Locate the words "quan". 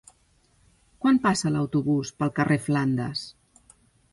1.03-1.19